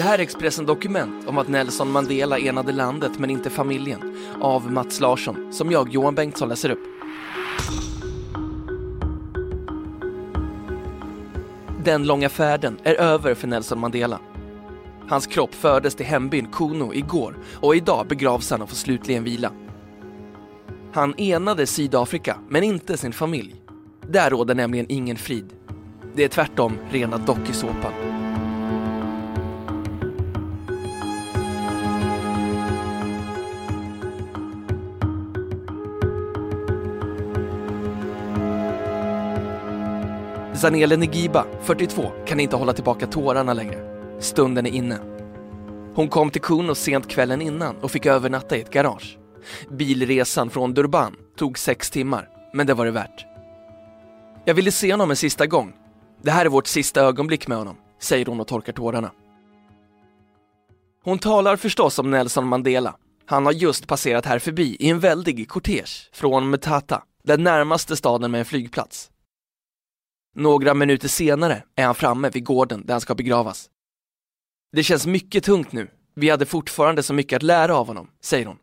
Det 0.00 0.04
här 0.04 0.18
är 0.18 0.22
Expressen 0.22 0.66
Dokument 0.66 1.28
om 1.28 1.38
att 1.38 1.48
Nelson 1.48 1.90
Mandela 1.90 2.38
enade 2.38 2.72
landet 2.72 3.18
men 3.18 3.30
inte 3.30 3.50
familjen 3.50 4.16
av 4.40 4.72
Mats 4.72 5.00
Larsson 5.00 5.52
som 5.52 5.70
jag, 5.70 5.88
Johan 5.88 6.14
Bengtsson, 6.14 6.48
läser 6.48 6.70
upp. 6.70 6.78
Den 11.84 12.06
långa 12.06 12.28
färden 12.28 12.78
är 12.82 12.94
över 12.94 13.34
för 13.34 13.48
Nelson 13.48 13.80
Mandela. 13.80 14.20
Hans 15.08 15.26
kropp 15.26 15.54
fördes 15.54 15.94
till 15.94 16.06
hembyn 16.06 16.46
Kuno 16.52 16.94
igår 16.94 17.38
och 17.54 17.76
idag 17.76 18.06
begravs 18.06 18.50
han 18.50 18.62
och 18.62 18.68
får 18.68 18.76
slutligen 18.76 19.24
vila. 19.24 19.52
Han 20.92 21.14
enade 21.16 21.66
Sydafrika, 21.66 22.36
men 22.48 22.62
inte 22.62 22.96
sin 22.96 23.12
familj. 23.12 23.54
Där 24.08 24.30
råder 24.30 24.54
nämligen 24.54 24.86
ingen 24.88 25.16
frid. 25.16 25.52
Det 26.14 26.24
är 26.24 26.28
tvärtom 26.28 26.78
rena 26.90 27.18
dokusåpan. 27.18 28.09
Zanele 40.60 40.96
Negiba, 40.96 41.46
42, 41.62 42.12
kan 42.26 42.40
inte 42.40 42.56
hålla 42.56 42.72
tillbaka 42.72 43.06
tårarna 43.06 43.54
längre. 43.54 43.78
Stunden 44.18 44.66
är 44.66 44.70
inne. 44.70 44.98
Hon 45.94 46.08
kom 46.08 46.30
till 46.30 46.40
Kuno 46.40 46.74
sent 46.74 47.08
kvällen 47.08 47.42
innan 47.42 47.76
och 47.76 47.90
fick 47.90 48.06
övernatta 48.06 48.56
i 48.56 48.60
ett 48.60 48.70
garage. 48.70 49.18
Bilresan 49.70 50.50
från 50.50 50.74
Durban 50.74 51.16
tog 51.36 51.58
sex 51.58 51.90
timmar, 51.90 52.28
men 52.54 52.66
det 52.66 52.74
var 52.74 52.84
det 52.84 52.90
värt. 52.90 53.26
Jag 54.44 54.54
ville 54.54 54.72
se 54.72 54.92
honom 54.92 55.10
en 55.10 55.16
sista 55.16 55.46
gång. 55.46 55.72
Det 56.22 56.30
här 56.30 56.44
är 56.44 56.48
vårt 56.48 56.66
sista 56.66 57.00
ögonblick 57.00 57.48
med 57.48 57.58
honom, 57.58 57.76
säger 58.00 58.26
hon 58.26 58.40
och 58.40 58.48
torkar 58.48 58.72
tårarna. 58.72 59.10
Hon 61.04 61.18
talar 61.18 61.56
förstås 61.56 61.98
om 61.98 62.10
Nelson 62.10 62.46
Mandela. 62.46 62.96
Han 63.26 63.46
har 63.46 63.52
just 63.52 63.86
passerat 63.86 64.26
här 64.26 64.38
förbi 64.38 64.76
i 64.80 64.90
en 64.90 65.00
väldig 65.00 65.48
kortege 65.48 66.08
från 66.12 66.50
Mtata, 66.50 67.02
den 67.24 67.42
närmaste 67.42 67.96
staden 67.96 68.30
med 68.30 68.38
en 68.38 68.44
flygplats. 68.44 69.10
Några 70.36 70.74
minuter 70.74 71.08
senare 71.08 71.62
är 71.76 71.84
han 71.84 71.94
framme 71.94 72.30
vid 72.30 72.44
gården 72.44 72.86
där 72.86 72.94
han 72.94 73.00
ska 73.00 73.14
begravas. 73.14 73.70
Det 74.72 74.82
känns 74.82 75.06
mycket 75.06 75.44
tungt 75.44 75.72
nu. 75.72 75.88
Vi 76.14 76.30
hade 76.30 76.46
fortfarande 76.46 77.02
så 77.02 77.14
mycket 77.14 77.36
att 77.36 77.42
lära 77.42 77.76
av 77.76 77.86
honom, 77.86 78.08
säger 78.22 78.46
hon. 78.46 78.56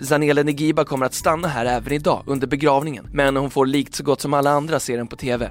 Zanele 0.00 0.42
Negiba 0.44 0.84
kommer 0.84 1.06
att 1.06 1.14
stanna 1.14 1.48
här 1.48 1.66
även 1.66 1.92
idag 1.92 2.24
under 2.26 2.46
begravningen, 2.46 3.08
men 3.12 3.36
hon 3.36 3.50
får 3.50 3.66
likt 3.66 3.94
så 3.94 4.04
gott 4.04 4.20
som 4.20 4.34
alla 4.34 4.50
andra 4.50 4.80
se 4.80 4.96
den 4.96 5.06
på 5.06 5.16
TV. 5.16 5.50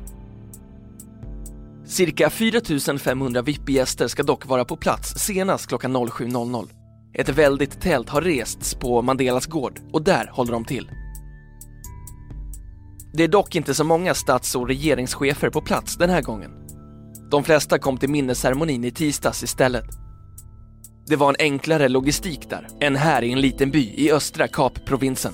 Cirka 1.86 2.30
4500 2.30 3.42
VIP-gäster 3.42 4.08
ska 4.08 4.24
dock 4.24 4.46
vara 4.46 4.66
på 4.66 4.76
plats 4.76 5.14
senast 5.18 5.68
klockan 5.68 5.98
07.00. 5.98 6.70
Ett 7.14 7.30
väldigt 7.30 7.82
tält 7.82 8.10
har 8.10 8.22
rests 8.22 8.76
på 8.76 9.02
Mandelas 9.02 9.46
gård 9.46 9.80
och 9.92 10.02
där 10.02 10.30
håller 10.34 10.52
de 10.52 10.66
till. 10.66 10.90
Det 13.16 13.24
är 13.24 13.28
dock 13.28 13.56
inte 13.56 13.74
så 13.74 13.84
många 13.84 14.14
stats 14.14 14.56
och 14.56 14.68
regeringschefer 14.68 15.50
på 15.50 15.62
plats 15.62 15.98
den 15.98 16.10
här 16.10 16.22
gången. 16.22 16.52
De 17.32 17.44
flesta 17.44 17.80
kom 17.80 17.98
till 17.98 18.10
minnesceremonin 18.10 18.84
i 18.84 18.92
tisdags 18.92 19.44
istället. 19.44 19.86
Det 21.08 21.16
var 21.16 21.30
en 21.30 21.36
enklare 21.40 21.90
logistik 21.90 22.50
där 22.50 22.68
än 22.80 22.96
här 22.96 23.22
i 23.22 23.32
en 23.32 23.42
liten 23.42 23.72
by 23.72 23.94
i 23.96 24.12
östra 24.12 24.48
Kapprovinsen. 24.48 25.34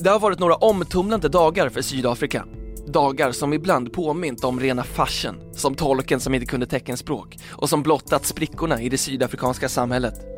Det 0.00 0.10
har 0.10 0.20
varit 0.20 0.38
några 0.38 0.54
omtumlande 0.54 1.28
dagar 1.28 1.68
för 1.68 1.82
Sydafrika. 1.82 2.44
Dagar 2.86 3.32
som 3.32 3.52
ibland 3.52 3.92
påmint 3.92 4.44
om 4.44 4.60
rena 4.60 4.84
farsen, 4.84 5.36
som 5.52 5.74
tolken 5.74 6.20
som 6.20 6.34
inte 6.34 6.46
kunde 6.46 6.66
teckenspråk 6.66 7.36
och 7.48 7.68
som 7.68 7.82
blottat 7.82 8.26
sprickorna 8.26 8.82
i 8.82 8.88
det 8.88 8.98
sydafrikanska 8.98 9.68
samhället. 9.68 10.29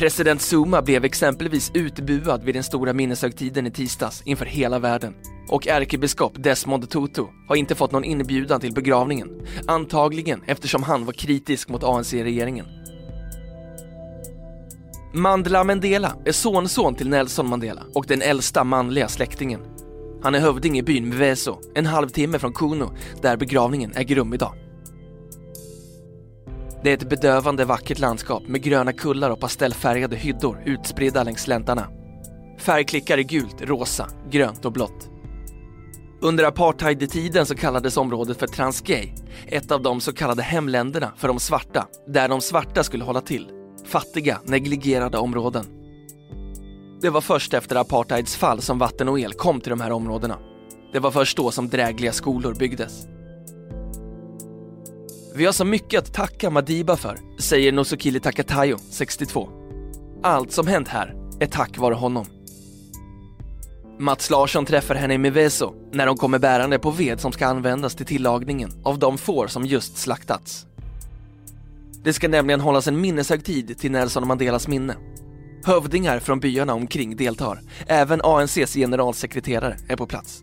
President 0.00 0.40
Zuma 0.40 0.82
blev 0.82 1.04
exempelvis 1.04 1.70
utbuad 1.74 2.44
vid 2.44 2.54
den 2.54 2.62
stora 2.62 2.92
minneshögtiden 2.92 3.66
i 3.66 3.70
tisdags 3.70 4.22
inför 4.24 4.44
hela 4.46 4.78
världen. 4.78 5.14
Och 5.48 5.66
ärkebiskop 5.66 6.32
Desmond 6.36 6.90
Tutu 6.90 7.24
har 7.48 7.56
inte 7.56 7.74
fått 7.74 7.92
någon 7.92 8.04
inbjudan 8.04 8.60
till 8.60 8.72
begravningen. 8.72 9.28
Antagligen 9.66 10.42
eftersom 10.46 10.82
han 10.82 11.04
var 11.04 11.12
kritisk 11.12 11.68
mot 11.68 11.84
ANC-regeringen. 11.84 12.66
Mandela 15.14 15.64
Mandela 15.64 16.16
är 16.24 16.32
sonson 16.32 16.94
till 16.94 17.08
Nelson 17.08 17.48
Mandela 17.48 17.82
och 17.94 18.04
den 18.08 18.22
äldsta 18.22 18.64
manliga 18.64 19.08
släktingen. 19.08 19.60
Han 20.22 20.34
är 20.34 20.40
hövding 20.40 20.78
i 20.78 20.82
byn 20.82 21.08
Mveso, 21.08 21.60
en 21.74 21.86
halvtimme 21.86 22.38
från 22.38 22.52
Kuno, 22.52 22.90
där 23.22 23.36
begravningen 23.36 23.92
äger 23.96 24.16
rum 24.16 24.34
idag. 24.34 24.69
Det 26.82 26.90
är 26.90 26.94
ett 26.94 27.08
bedövande 27.08 27.64
vackert 27.64 27.98
landskap 27.98 28.48
med 28.48 28.62
gröna 28.62 28.92
kullar 28.92 29.30
och 29.30 29.40
pastellfärgade 29.40 30.16
hyddor 30.16 30.62
utspridda 30.64 31.22
längs 31.22 31.42
släntarna. 31.42 31.88
Färgklickar 32.58 33.18
i 33.18 33.24
gult, 33.24 33.62
rosa, 33.62 34.08
grönt 34.30 34.64
och 34.64 34.72
blått. 34.72 35.10
Under 36.22 36.44
apartheidtiden 36.44 37.46
så 37.46 37.54
kallades 37.54 37.96
området 37.96 38.38
för 38.38 38.46
Transkei, 38.46 39.14
ett 39.46 39.70
av 39.70 39.82
de 39.82 40.00
så 40.00 40.12
kallade 40.12 40.42
hemländerna 40.42 41.12
för 41.16 41.28
de 41.28 41.38
svarta, 41.40 41.86
där 42.06 42.28
de 42.28 42.40
svarta 42.40 42.82
skulle 42.82 43.04
hålla 43.04 43.20
till. 43.20 43.48
Fattiga, 43.86 44.40
negligerade 44.44 45.18
områden. 45.18 45.64
Det 47.00 47.10
var 47.10 47.20
först 47.20 47.54
efter 47.54 47.76
apartheids 47.76 48.36
fall 48.36 48.60
som 48.62 48.78
vatten 48.78 49.08
och 49.08 49.20
el 49.20 49.32
kom 49.32 49.60
till 49.60 49.70
de 49.70 49.80
här 49.80 49.92
områdena. 49.92 50.38
Det 50.92 50.98
var 50.98 51.10
först 51.10 51.36
då 51.36 51.50
som 51.50 51.68
drägliga 51.68 52.12
skolor 52.12 52.54
byggdes. 52.54 53.06
Vi 55.34 55.44
har 55.44 55.52
så 55.52 55.64
mycket 55.64 55.98
att 55.98 56.14
tacka 56.14 56.50
Madiba 56.50 56.96
för, 56.96 57.18
säger 57.38 57.72
Nosokili 57.72 58.20
Takatayo, 58.20 58.78
62. 58.90 59.48
Allt 60.22 60.52
som 60.52 60.66
hänt 60.66 60.88
här 60.88 61.14
är 61.40 61.46
tack 61.46 61.78
vare 61.78 61.94
honom. 61.94 62.26
Mats 63.98 64.30
Larsson 64.30 64.66
träffar 64.66 64.94
henne 64.94 65.14
i 65.14 65.18
Miveso 65.18 65.74
när 65.92 66.06
de 66.06 66.16
kommer 66.16 66.38
bärande 66.38 66.78
på 66.78 66.90
ved 66.90 67.20
som 67.20 67.32
ska 67.32 67.46
användas 67.46 67.94
till 67.94 68.06
tillagningen 68.06 68.70
av 68.84 68.98
de 68.98 69.18
får 69.18 69.46
som 69.46 69.66
just 69.66 69.96
slaktats. 69.96 70.66
Det 72.04 72.12
ska 72.12 72.28
nämligen 72.28 72.60
hållas 72.60 72.88
en 72.88 73.00
minneshögtid 73.00 73.78
till 73.78 73.90
Nelson 73.90 74.26
Mandelas 74.26 74.68
minne. 74.68 74.96
Hövdingar 75.64 76.18
från 76.18 76.40
byarna 76.40 76.74
omkring 76.74 77.16
deltar. 77.16 77.60
Även 77.86 78.20
ANCs 78.20 78.74
generalsekreterare 78.74 79.76
är 79.88 79.96
på 79.96 80.06
plats. 80.06 80.42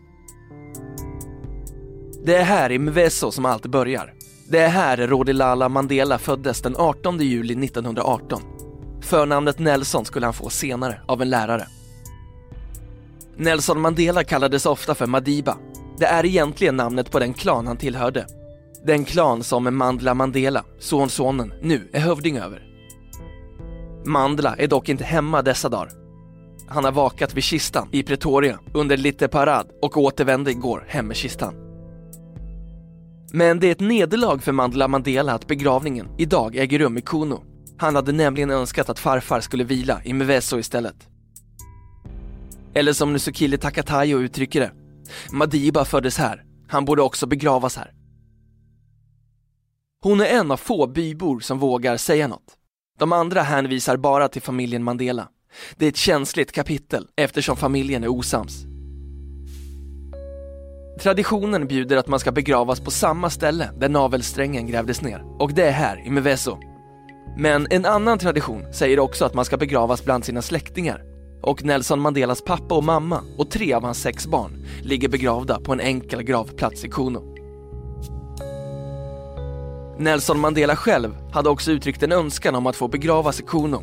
Det 2.24 2.36
är 2.36 2.44
här 2.44 2.72
i 2.72 2.78
Mveso 2.78 3.30
som 3.30 3.46
allt 3.46 3.66
börjar. 3.66 4.17
Det 4.50 4.58
är 4.58 4.68
här 4.68 4.96
Rodilala 4.96 5.68
Mandela 5.68 6.18
föddes 6.18 6.62
den 6.62 6.76
18 6.76 7.20
juli 7.20 7.64
1918. 7.64 8.42
Förnamnet 9.00 9.58
Nelson 9.58 10.04
skulle 10.04 10.26
han 10.26 10.32
få 10.32 10.50
senare 10.50 11.00
av 11.06 11.22
en 11.22 11.30
lärare. 11.30 11.66
Nelson 13.36 13.80
Mandela 13.80 14.24
kallades 14.24 14.66
ofta 14.66 14.94
för 14.94 15.06
Madiba. 15.06 15.56
Det 15.98 16.06
är 16.06 16.26
egentligen 16.26 16.76
namnet 16.76 17.10
på 17.10 17.18
den 17.18 17.34
klan 17.34 17.66
han 17.66 17.76
tillhörde. 17.76 18.26
Den 18.86 19.04
klan 19.04 19.42
som 19.42 19.76
Mandla 19.76 20.14
Mandela, 20.14 20.64
sonsonen, 20.78 21.52
nu 21.62 21.88
är 21.92 22.00
hövding 22.00 22.38
över. 22.38 22.62
Mandla 24.04 24.56
är 24.56 24.66
dock 24.66 24.88
inte 24.88 25.04
hemma 25.04 25.42
dessa 25.42 25.68
dagar. 25.68 25.90
Han 26.68 26.84
har 26.84 26.92
vakat 26.92 27.34
vid 27.34 27.44
kistan 27.44 27.88
i 27.92 28.02
Pretoria 28.02 28.58
under 28.74 28.96
lite 28.96 29.28
parad 29.28 29.66
och 29.82 29.96
återvände 29.96 30.50
igår 30.50 30.84
hem 30.88 31.06
med 31.06 31.16
kistan. 31.16 31.67
Men 33.32 33.60
det 33.60 33.66
är 33.66 33.72
ett 33.72 33.80
nederlag 33.80 34.38
för 34.38 34.52
Mandela 34.52 34.88
Mandela 34.88 35.32
att 35.32 35.46
begravningen 35.46 36.08
idag 36.18 36.56
äger 36.56 36.78
rum 36.78 36.98
i 36.98 37.00
Kuno. 37.00 37.44
Han 37.78 37.94
hade 37.94 38.12
nämligen 38.12 38.50
önskat 38.50 38.88
att 38.88 38.98
farfar 38.98 39.40
skulle 39.40 39.64
vila 39.64 40.00
i 40.04 40.12
Mveso 40.12 40.58
istället. 40.58 41.08
Eller 42.74 42.92
som 42.92 43.12
Nusukile 43.12 43.58
Takatayo 43.58 44.18
uttrycker 44.18 44.60
det. 44.60 44.72
Madiba 45.32 45.84
föddes 45.84 46.18
här. 46.18 46.44
Han 46.68 46.84
borde 46.84 47.02
också 47.02 47.26
begravas 47.26 47.76
här. 47.76 47.92
Hon 50.02 50.20
är 50.20 50.26
en 50.26 50.50
av 50.50 50.56
få 50.56 50.86
bybor 50.86 51.40
som 51.40 51.58
vågar 51.58 51.96
säga 51.96 52.28
något. 52.28 52.56
De 52.98 53.12
andra 53.12 53.42
hänvisar 53.42 53.96
bara 53.96 54.28
till 54.28 54.42
familjen 54.42 54.84
Mandela. 54.84 55.28
Det 55.76 55.84
är 55.84 55.88
ett 55.88 55.96
känsligt 55.96 56.52
kapitel 56.52 57.06
eftersom 57.16 57.56
familjen 57.56 58.04
är 58.04 58.08
osams. 58.08 58.64
Traditionen 60.98 61.66
bjuder 61.66 61.96
att 61.96 62.08
man 62.08 62.20
ska 62.20 62.32
begravas 62.32 62.80
på 62.80 62.90
samma 62.90 63.30
ställe 63.30 63.70
där 63.78 63.88
navelsträngen 63.88 64.66
grävdes 64.66 65.02
ner 65.02 65.22
och 65.38 65.52
det 65.54 65.66
är 65.66 65.72
här 65.72 66.06
i 66.06 66.10
Mveso. 66.10 66.58
Men 67.36 67.66
en 67.70 67.86
annan 67.86 68.18
tradition 68.18 68.72
säger 68.72 68.98
också 68.98 69.24
att 69.24 69.34
man 69.34 69.44
ska 69.44 69.56
begravas 69.56 70.04
bland 70.04 70.24
sina 70.24 70.42
släktingar 70.42 71.02
och 71.42 71.64
Nelson 71.64 72.00
Mandelas 72.00 72.44
pappa 72.44 72.74
och 72.74 72.84
mamma 72.84 73.22
och 73.38 73.50
tre 73.50 73.72
av 73.72 73.82
hans 73.82 74.02
sex 74.02 74.26
barn 74.26 74.66
ligger 74.82 75.08
begravda 75.08 75.60
på 75.60 75.72
en 75.72 75.80
enkel 75.80 76.22
gravplats 76.22 76.84
i 76.84 76.88
Kuno. 76.88 77.34
Nelson 79.98 80.40
Mandela 80.40 80.76
själv 80.76 81.16
hade 81.32 81.48
också 81.48 81.72
uttryckt 81.72 82.02
en 82.02 82.12
önskan 82.12 82.54
om 82.54 82.66
att 82.66 82.76
få 82.76 82.88
begravas 82.88 83.40
i 83.40 83.42
Kuno. 83.42 83.82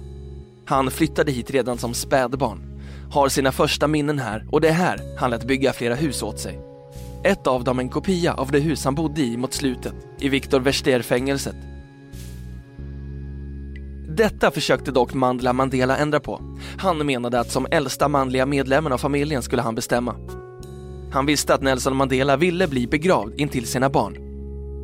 Han 0.66 0.92
flyttade 0.92 1.32
hit 1.32 1.52
redan 1.52 1.78
som 1.78 1.94
spädbarn, 1.94 2.82
har 3.12 3.30
sina 3.30 3.52
första 3.52 3.88
minnen 3.88 4.20
här 4.20 4.48
och 4.52 4.62
det 4.62 4.68
är 4.68 4.74
här 4.74 5.00
han 5.18 5.30
lät 5.30 5.48
bygga 5.48 5.74
flera 5.74 5.96
hus 5.96 6.24
åt 6.24 6.40
sig. 6.40 6.75
Ett 7.26 7.48
av 7.48 7.64
dem 7.64 7.80
en 7.80 7.90
kopia 7.90 8.34
av 8.34 8.52
det 8.52 8.60
hus 8.60 8.86
han 8.86 8.96
bodde 8.96 9.22
i 9.22 9.38
mot 9.38 9.54
slutet, 9.54 9.94
i 10.20 10.30
Victor 10.30 10.60
Verster-fängelset. 10.60 11.56
Detta 14.08 14.52
försökte 14.52 14.92
dock 14.92 15.14
Mandela 15.14 15.54
Mandela 15.54 15.98
ändra 15.98 16.20
på. 16.20 16.42
Han 16.78 17.06
menade 17.06 17.40
att 17.40 17.52
som 17.52 17.68
äldsta 17.72 18.08
manliga 18.08 18.46
medlemmen 18.46 18.94
av 18.94 18.98
familjen 18.98 19.42
skulle 19.42 19.62
han 19.62 19.76
bestämma. 19.76 20.16
Han 21.12 21.26
visste 21.26 21.54
att 21.54 21.62
Nelson 21.62 21.96
Mandela 21.96 22.38
ville 22.38 22.68
bli 22.68 22.88
begravd 22.88 23.34
intill 23.40 23.68
sina 23.68 23.90
barn. 23.90 24.18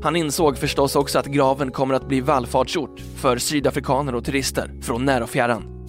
Han 0.04 0.16
insåg 0.16 0.58
förstås 0.58 0.96
också 0.96 1.20
att 1.20 1.26
graven 1.26 1.72
kommer 1.72 1.96
att 1.96 2.08
bli 2.08 2.22
vallfartsort 2.22 3.00
för 3.16 3.38
sydafrikaner 3.38 4.16
och 4.16 4.26
turister 4.26 4.82
från 4.82 5.06
när 5.06 5.24
och 5.24 5.30
fjärran. 5.30 5.88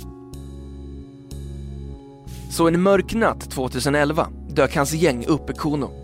Så 2.51 2.69
en 2.69 2.83
mörk 2.83 3.15
natt 3.15 3.51
2011 3.51 4.29
dök 4.51 4.77
hans 4.77 4.93
gäng 4.93 5.27
upp 5.27 5.51
i 5.51 5.53
Kuno. 5.53 6.02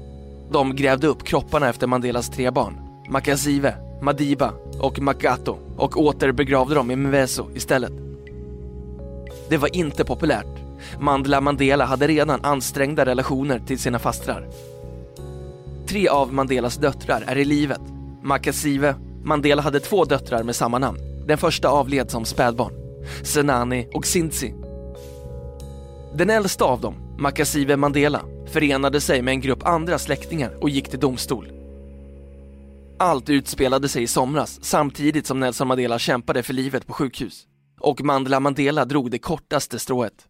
De 0.51 0.77
grävde 0.77 1.07
upp 1.07 1.25
kropparna 1.25 1.69
efter 1.69 1.87
Mandelas 1.87 2.31
tre 2.31 2.51
barn, 2.51 2.81
Makazive, 3.09 3.75
Madiba 4.03 4.53
och 4.81 4.99
Makato 4.99 5.57
och 5.77 5.97
återbegravde 5.97 6.75
dem 6.75 6.91
i 6.91 6.97
Mveso 6.97 7.47
istället. 7.55 7.93
Det 9.49 9.57
var 9.57 9.77
inte 9.77 10.05
populärt. 10.05 10.59
Mandela 11.01 11.41
Mandela 11.41 11.85
hade 11.85 12.07
redan 12.07 12.45
ansträngda 12.45 13.07
relationer 13.07 13.59
till 13.59 13.79
sina 13.79 13.99
fastrar. 13.99 14.49
Tre 15.87 16.09
av 16.09 16.33
Mandelas 16.33 16.77
döttrar 16.77 17.25
är 17.27 17.37
i 17.37 17.45
livet. 17.45 17.81
Makasive, 18.23 18.95
Mandela 19.25 19.63
hade 19.63 19.81
två 19.81 20.05
döttrar 20.05 20.43
med 20.43 20.57
samma 20.57 20.79
namn. 20.79 20.99
Den 21.27 21.39
första 21.39 21.69
avled 21.69 22.11
som 22.11 22.25
spädbarn. 22.25 22.73
Senani 23.23 23.89
och 23.95 24.07
Sintsi. 24.07 24.55
Den 26.15 26.31
äldsta 26.31 26.65
av 26.65 26.81
dem, 26.81 26.95
Makasive 27.19 27.77
Mandela, 27.77 28.21
förenade 28.49 29.01
sig 29.01 29.23
med 29.23 29.33
en 29.33 29.41
grupp 29.41 29.67
andra 29.67 29.99
släktingar 29.99 30.63
och 30.63 30.71
gick 30.71 30.89
till 30.89 31.01
domstol. 31.01 31.53
Allt 32.99 33.31
utspelade 33.31 33.89
sig 33.89 34.03
i 34.03 34.07
somras 34.07 34.65
samtidigt 34.65 35.27
som 35.27 35.41
Nelson 35.41 35.69
Mandela 35.69 35.99
kämpade 35.99 36.43
för 36.43 36.53
livet 36.53 36.87
på 36.87 36.93
sjukhus. 36.93 37.47
Och 37.81 38.05
Mandela 38.05 38.41
Mandela 38.41 38.85
drog 38.85 39.11
det 39.11 39.19
kortaste 39.19 39.79
strået. 39.79 40.29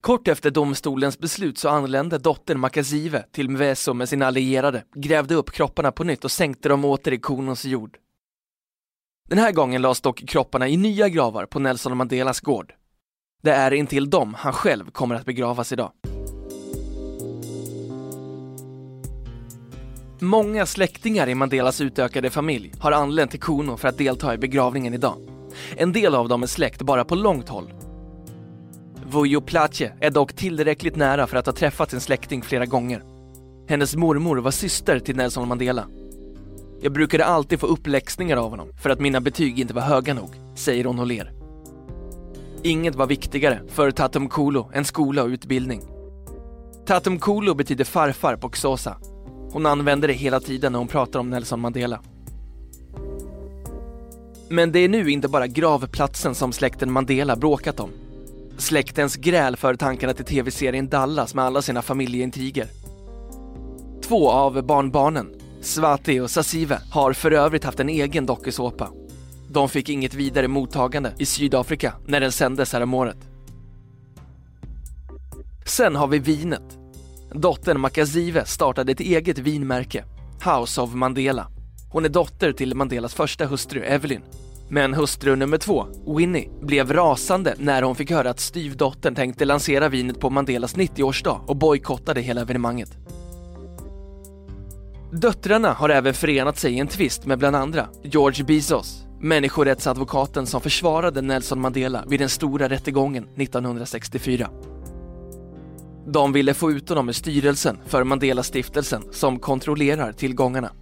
Kort 0.00 0.28
efter 0.28 0.50
domstolens 0.50 1.18
beslut 1.18 1.58
så 1.58 1.68
anlände 1.68 2.18
dottern 2.18 2.60
Makazive 2.60 3.24
till 3.32 3.50
Mveso 3.50 3.94
med 3.94 4.08
sina 4.08 4.26
allierade, 4.26 4.84
grävde 4.94 5.34
upp 5.34 5.50
kropparna 5.50 5.92
på 5.92 6.04
nytt 6.04 6.24
och 6.24 6.30
sänkte 6.30 6.68
dem 6.68 6.84
åter 6.84 7.12
i 7.12 7.18
konons 7.18 7.64
jord. 7.64 7.98
Den 9.28 9.38
här 9.38 9.52
gången 9.52 9.82
lades 9.82 10.00
dock 10.00 10.28
kropparna 10.28 10.68
i 10.68 10.76
nya 10.76 11.08
gravar 11.08 11.46
på 11.46 11.58
Nelson 11.58 11.96
Mandelas 11.96 12.40
gård. 12.40 12.74
Det 13.42 13.52
är 13.52 13.72
intill 13.72 14.10
dem 14.10 14.34
han 14.34 14.52
själv 14.52 14.90
kommer 14.90 15.14
att 15.14 15.24
begravas 15.24 15.72
idag. 15.72 15.92
Många 20.20 20.66
släktingar 20.66 21.28
i 21.28 21.34
Mandelas 21.34 21.80
utökade 21.80 22.30
familj 22.30 22.72
har 22.80 22.92
anlänt 22.92 23.30
till 23.30 23.40
Kuno 23.40 23.76
för 23.76 23.88
att 23.88 23.98
delta 23.98 24.34
i 24.34 24.38
begravningen 24.38 24.94
idag. 24.94 25.16
En 25.76 25.92
del 25.92 26.14
av 26.14 26.28
dem 26.28 26.42
är 26.42 26.46
släkt 26.46 26.82
bara 26.82 27.04
på 27.04 27.14
långt 27.14 27.48
håll. 27.48 27.72
Vujo 29.06 29.40
Plache 29.40 29.92
är 30.00 30.10
dock 30.10 30.32
tillräckligt 30.32 30.96
nära 30.96 31.26
för 31.26 31.36
att 31.36 31.46
ha 31.46 31.52
träffat 31.52 31.90
sin 31.90 32.00
släkting 32.00 32.42
flera 32.42 32.66
gånger. 32.66 33.02
Hennes 33.68 33.96
mormor 33.96 34.36
var 34.36 34.50
syster 34.50 34.98
till 34.98 35.16
Nelson 35.16 35.48
Mandela. 35.48 35.86
Jag 36.80 36.92
brukade 36.92 37.24
alltid 37.24 37.60
få 37.60 37.66
uppläxningar 37.66 38.36
av 38.36 38.50
honom 38.50 38.72
för 38.82 38.90
att 38.90 39.00
mina 39.00 39.20
betyg 39.20 39.60
inte 39.60 39.74
var 39.74 39.82
höga 39.82 40.14
nog, 40.14 40.30
säger 40.54 40.84
hon 40.84 40.98
och 40.98 41.06
ler. 41.06 41.37
Inget 42.62 42.94
var 42.94 43.06
viktigare 43.06 43.60
för 43.68 43.90
Tatum 43.90 44.28
Kolo 44.28 44.70
än 44.74 44.84
skola 44.84 45.22
och 45.22 45.28
utbildning. 45.28 45.82
Tatum 46.86 47.18
Kolo 47.18 47.54
betyder 47.54 47.84
farfar 47.84 48.36
på 48.36 48.48
Xhosa 48.48 48.96
hon 49.52 49.66
använder 49.66 50.08
det 50.08 50.14
hela 50.14 50.40
tiden 50.40 50.72
när 50.72 50.78
hon 50.78 50.88
pratar 50.88 51.20
om 51.20 51.30
Nelson 51.30 51.60
Mandela. 51.60 52.00
Men 54.48 54.72
det 54.72 54.78
är 54.78 54.88
nu 54.88 55.10
inte 55.10 55.28
bara 55.28 55.46
gravplatsen 55.46 56.34
som 56.34 56.52
släkten 56.52 56.92
Mandela 56.92 57.36
bråkat 57.36 57.80
om. 57.80 57.90
Släktens 58.58 59.16
gräl 59.16 59.56
för 59.56 59.74
tankarna 59.74 60.14
till 60.14 60.24
tv-serien 60.24 60.88
Dallas 60.88 61.34
med 61.34 61.44
alla 61.44 61.62
sina 61.62 61.82
familjeintriger. 61.82 62.66
Två 64.02 64.30
av 64.30 64.62
barnbarnen, 64.62 65.34
Swati 65.60 66.20
och 66.20 66.30
Sasive, 66.30 66.78
har 66.90 67.12
för 67.12 67.30
övrigt 67.30 67.64
haft 67.64 67.80
en 67.80 67.88
egen 67.88 68.26
dokusåpa. 68.26 68.88
De 69.50 69.68
fick 69.68 69.88
inget 69.88 70.14
vidare 70.14 70.48
mottagande 70.48 71.12
i 71.18 71.26
Sydafrika 71.26 71.94
när 72.06 72.20
den 72.20 72.32
sändes 72.32 72.72
häromåret. 72.72 73.28
Sen 75.66 75.96
har 75.96 76.06
vi 76.06 76.18
vinet 76.18 76.78
Dottern 77.32 77.80
Makazive 77.80 78.44
startade 78.44 78.92
ett 78.92 79.00
eget 79.00 79.38
vinmärke, 79.38 80.04
House 80.44 80.80
of 80.80 80.94
Mandela. 80.94 81.46
Hon 81.90 82.04
är 82.04 82.08
dotter 82.08 82.52
till 82.52 82.74
Mandelas 82.74 83.14
första 83.14 83.46
hustru 83.46 83.82
Evelyn. 83.82 84.22
Men 84.70 84.94
hustru 84.94 85.36
nummer 85.36 85.58
två, 85.58 85.86
Winnie, 86.16 86.48
blev 86.62 86.92
rasande 86.92 87.54
när 87.58 87.82
hon 87.82 87.96
fick 87.96 88.10
höra 88.10 88.30
att 88.30 88.40
styvdottern 88.40 89.14
tänkte 89.14 89.44
lansera 89.44 89.88
vinet 89.88 90.20
på 90.20 90.30
Mandelas 90.30 90.76
90-årsdag 90.76 91.40
och 91.46 91.56
bojkottade 91.56 92.20
hela 92.20 92.40
evenemanget. 92.40 92.98
Döttrarna 95.12 95.72
har 95.72 95.88
även 95.88 96.14
förenat 96.14 96.58
sig 96.58 96.72
i 96.72 96.78
en 96.78 96.88
tvist 96.88 97.26
med 97.26 97.38
bland 97.38 97.56
andra 97.56 97.88
George 98.02 98.44
Bezos, 98.44 99.04
människorättsadvokaten 99.20 100.46
som 100.46 100.60
försvarade 100.60 101.22
Nelson 101.22 101.60
Mandela 101.60 102.04
vid 102.08 102.20
den 102.20 102.28
stora 102.28 102.68
rättegången 102.68 103.24
1964. 103.36 104.50
De 106.06 106.32
ville 106.32 106.54
få 106.54 106.72
ut 106.72 106.88
honom 106.88 107.08
ur 107.08 107.12
styrelsen 107.12 107.78
för 107.86 108.04
Mandela-stiftelsen 108.04 109.02
som 109.12 109.38
kontrollerar 109.38 110.12
tillgångarna. 110.12 110.72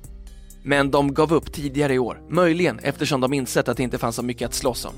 Men 0.62 0.90
de 0.90 1.14
gav 1.14 1.32
upp 1.32 1.52
tidigare 1.52 1.94
i 1.94 1.98
år, 1.98 2.20
möjligen 2.30 2.78
eftersom 2.78 3.20
de 3.20 3.32
insett 3.32 3.68
att 3.68 3.76
det 3.76 3.82
inte 3.82 3.98
fanns 3.98 4.16
så 4.16 4.22
mycket 4.22 4.46
att 4.46 4.54
slåss 4.54 4.84
om. 4.84 4.92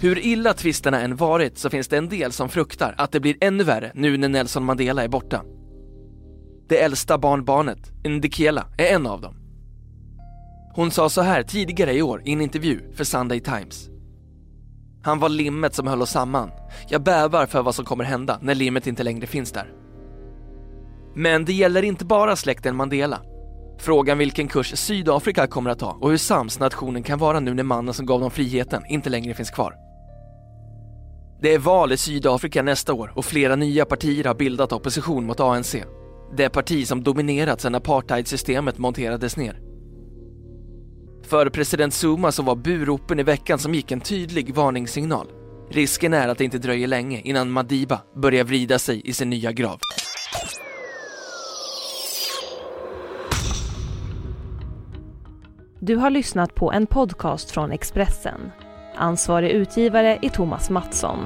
Hur 0.00 0.18
illa 0.18 0.54
tvisterna 0.54 1.00
än 1.00 1.16
varit 1.16 1.58
så 1.58 1.70
finns 1.70 1.88
det 1.88 1.98
en 1.98 2.08
del 2.08 2.32
som 2.32 2.48
fruktar 2.48 2.94
att 2.98 3.12
det 3.12 3.20
blir 3.20 3.36
ännu 3.40 3.64
värre 3.64 3.92
nu 3.94 4.16
när 4.16 4.28
Nelson 4.28 4.64
Mandela 4.64 5.04
är 5.04 5.08
borta. 5.08 5.42
Det 6.68 6.82
äldsta 6.82 7.18
barnbarnet, 7.18 7.78
Ndikela, 8.04 8.66
är 8.78 8.94
en 8.94 9.06
av 9.06 9.20
dem. 9.20 9.47
Hon 10.74 10.90
sa 10.90 11.08
så 11.08 11.20
här 11.20 11.42
tidigare 11.42 11.92
i 11.92 12.02
år 12.02 12.22
i 12.24 12.32
en 12.32 12.40
intervju 12.40 12.92
för 12.94 13.04
Sunday 13.04 13.40
Times. 13.40 13.88
Han 15.02 15.18
var 15.18 15.28
limmet 15.28 15.74
som 15.74 15.86
höll 15.86 16.02
oss 16.02 16.10
samman. 16.10 16.50
Jag 16.88 17.02
bävar 17.02 17.46
för 17.46 17.62
vad 17.62 17.74
som 17.74 17.84
kommer 17.84 18.04
hända 18.04 18.38
när 18.42 18.54
limmet 18.54 18.86
inte 18.86 19.02
längre 19.02 19.26
finns 19.26 19.52
där. 19.52 19.72
Men 21.14 21.44
det 21.44 21.52
gäller 21.52 21.82
inte 21.82 22.04
bara 22.04 22.36
släkten 22.36 22.76
Mandela. 22.76 23.20
Frågan 23.78 24.18
vilken 24.18 24.48
kurs 24.48 24.78
Sydafrika 24.78 25.46
kommer 25.46 25.70
att 25.70 25.78
ta 25.78 25.90
och 25.90 26.10
hur 26.10 26.16
sams 26.16 26.58
nationen 26.58 27.02
kan 27.02 27.18
vara 27.18 27.40
nu 27.40 27.54
när 27.54 27.62
mannen 27.62 27.94
som 27.94 28.06
gav 28.06 28.20
dem 28.20 28.30
friheten 28.30 28.82
inte 28.88 29.10
längre 29.10 29.34
finns 29.34 29.50
kvar. 29.50 29.74
Det 31.40 31.54
är 31.54 31.58
val 31.58 31.92
i 31.92 31.96
Sydafrika 31.96 32.62
nästa 32.62 32.94
år 32.94 33.12
och 33.14 33.24
flera 33.24 33.56
nya 33.56 33.84
partier 33.84 34.24
har 34.24 34.34
bildat 34.34 34.72
opposition 34.72 35.26
mot 35.26 35.40
ANC. 35.40 35.76
Det 36.36 36.48
parti 36.48 36.86
som 36.86 37.02
dominerat 37.02 37.60
sedan 37.60 37.74
apartheidsystemet 37.74 38.78
monterades 38.78 39.36
ner. 39.36 39.67
För 41.28 41.50
president 41.50 41.94
Zuma 41.94 42.32
så 42.32 42.42
var 42.42 42.56
buropen 42.56 43.20
i 43.20 43.22
veckan 43.22 43.58
som 43.58 43.74
gick 43.74 43.92
en 43.92 44.00
tydlig 44.00 44.54
varningssignal. 44.54 45.26
Risken 45.70 46.14
är 46.14 46.28
att 46.28 46.38
det 46.38 46.44
inte 46.44 46.58
dröjer 46.58 46.86
länge 46.86 47.20
innan 47.20 47.50
Madiba 47.50 48.00
börjar 48.16 48.44
vrida 48.44 48.78
sig 48.78 49.02
i 49.04 49.12
sin 49.12 49.30
nya 49.30 49.52
grav. 49.52 49.78
Du 55.80 55.96
har 55.96 56.10
lyssnat 56.10 56.54
på 56.54 56.72
en 56.72 56.86
podcast 56.86 57.50
från 57.50 57.72
Expressen. 57.72 58.50
Ansvarig 58.96 59.50
utgivare 59.50 60.18
är 60.22 60.28
Thomas 60.28 60.70
Mattsson. 60.70 61.18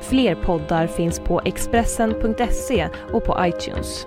Fler 0.00 0.34
poddar 0.34 0.86
finns 0.86 1.20
på 1.20 1.40
Expressen.se 1.44 2.88
och 3.12 3.24
på 3.24 3.36
iTunes. 3.40 4.06